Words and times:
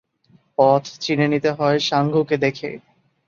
পথ 0.57 0.83
চিনে 0.99 1.27
নিতে 1.27 1.49
হয় 1.51 1.77
সাঙ্গুকে 1.87 2.35
দেখে। 2.37 2.69